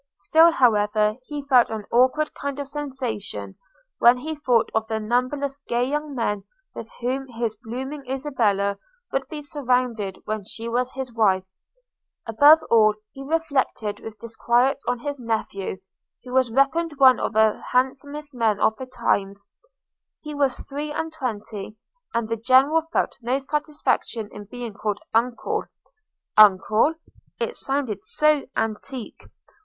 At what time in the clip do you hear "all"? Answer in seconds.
12.71-12.95